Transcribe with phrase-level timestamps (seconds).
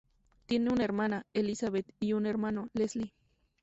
[0.47, 3.13] Tiene una hermana, Elisabeth, y un hermano, Leslie.